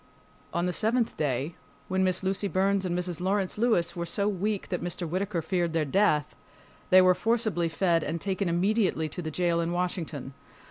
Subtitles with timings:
[0.51, 1.53] On the seventh day,
[1.87, 3.21] when Miss Lucy Burns and Mrs.
[3.21, 5.07] Lawrence Lewis were so weak that Mr.
[5.07, 6.35] Whittaker feared their death,
[6.89, 10.33] they were forcibly fed and taken immediately to the jail in Washington.